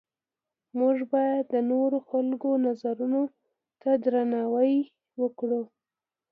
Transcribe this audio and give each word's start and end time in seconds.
موږ 0.79 0.97
باید 1.13 1.43
د 1.53 1.55
نورو 1.71 1.97
خلکو 2.09 2.49
نظرونو 2.65 3.21
ته 3.81 3.89
درناوی 4.03 4.75
وکړو. 5.21 5.61